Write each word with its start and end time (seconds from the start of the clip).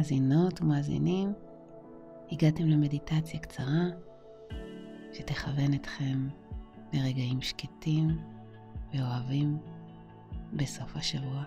מאזינות 0.00 0.60
ומאזינים, 0.60 1.32
הגעתם 2.32 2.66
למדיטציה 2.66 3.40
קצרה 3.40 3.84
שתכוון 5.12 5.74
אתכם 5.74 6.28
לרגעים 6.92 7.42
שקטים 7.42 8.08
ואוהבים 8.94 9.58
בסוף 10.52 10.96
השבוע. 10.96 11.44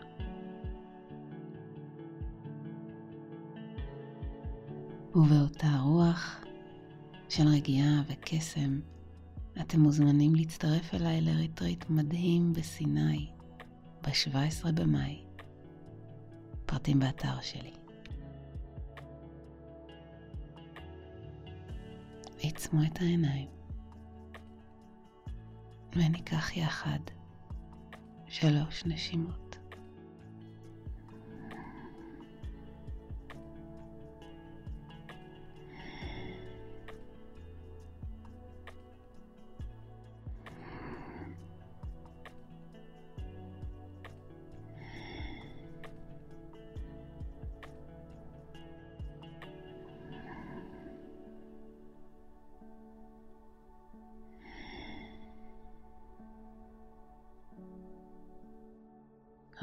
ובאותה 5.15 5.79
רוח 5.83 6.45
של 7.29 7.47
רגיעה 7.47 8.01
וקסם, 8.07 8.79
אתם 9.61 9.79
מוזמנים 9.79 10.35
להצטרף 10.35 10.93
אליי 10.93 11.21
לריטריט 11.21 11.89
מדהים 11.89 12.53
בסיני 12.53 13.29
ב-17 14.01 14.71
במאי. 14.71 15.32
פרטים 16.65 16.99
באתר 16.99 17.41
שלי. 17.41 17.73
עצמו 22.43 22.79
את 22.83 23.01
העיניים 23.01 23.49
וניקח 25.95 26.57
יחד 26.57 26.99
שלוש 28.27 28.85
נשימות. 28.85 29.42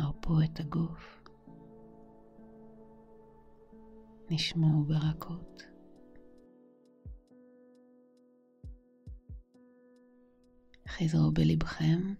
הרפו 0.01 0.43
את 0.45 0.61
הגוף. 0.61 1.25
נשמעו 4.31 4.85
ברכות. 4.85 5.63
חזרו 10.89 11.31
בלבכם 11.31 12.15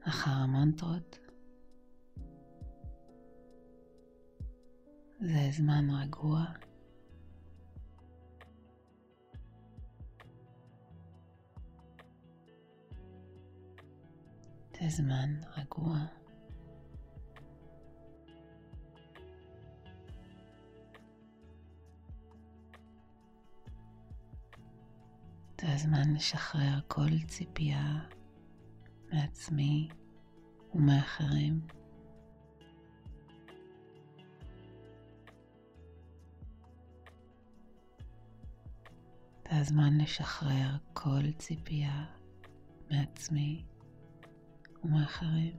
אחר 0.00 0.30
המנטרות. 0.30 1.18
זה 5.20 5.48
זמן 5.50 5.86
רגוע. 5.90 6.44
זה 14.80 14.88
זמן 14.88 15.40
רגוע. 15.56 16.17
זה 25.60 25.72
הזמן 25.74 26.14
לשחרר 26.14 26.80
כל 26.88 27.18
ציפייה 27.26 27.98
מעצמי 29.12 29.88
ומאחרים. 30.74 31.60
זה 39.50 39.56
הזמן 39.56 39.98
לשחרר 40.00 40.76
כל 40.92 41.32
ציפייה 41.38 42.04
מעצמי 42.90 43.64
ומאחרים. 44.84 45.56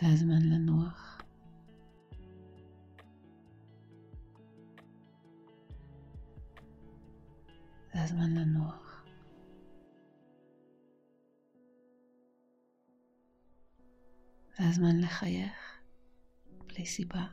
זה 0.00 0.06
הזמן 0.06 0.42
לנוח. 0.42 1.09
זה 8.00 8.04
הזמן 8.04 8.34
לנוח. 8.34 9.04
זה 14.58 14.68
הזמן 14.68 15.00
לחייך 15.00 15.80
בלי 16.66 16.86
סיבה. 16.86 17.26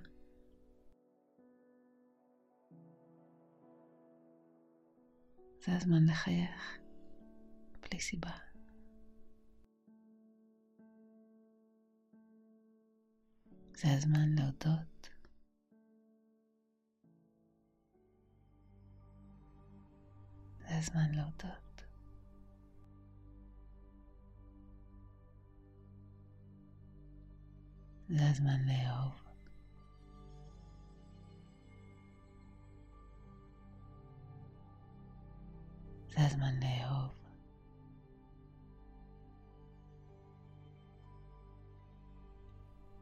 זה 5.59 5.75
הזמן 5.75 6.05
לחייך 6.09 6.77
בלי 7.79 7.99
סיבה. 7.99 8.37
זה 13.75 13.93
הזמן 13.93 14.29
להודות 14.29 14.96
הזמן 20.77 21.11
להודות. 21.11 21.83
זה 28.09 28.29
הזמן 28.29 28.59
לאהוב. 28.65 29.13
זה 36.09 36.25
הזמן 36.25 36.59
לאהוב. 36.59 37.13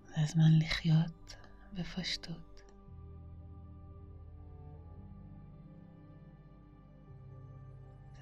זה 0.07 0.21
הזמן 0.21 0.59
לחיות 0.59 1.35
בפשטות. 1.73 2.54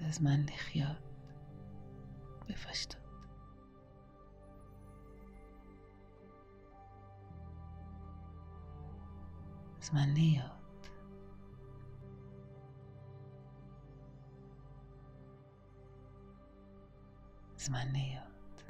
זה 0.04 0.10
הזמן 0.10 0.40
לחיות 0.54 0.96
בפשטות. 2.48 3.00
זמן 9.80 10.08
להיות. 10.14 10.88
זמן 17.56 17.86
להיות. 17.92 18.62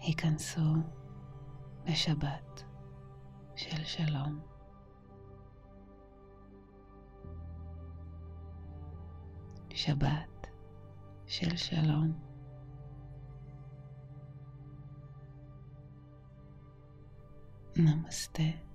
היכנסו 0.00 0.74
לשבת 1.86 2.64
של 3.56 3.84
שלום. 3.84 4.51
שבת 9.74 10.46
של 11.26 11.56
שלום. 11.56 12.12
נמסטה. 17.76 18.71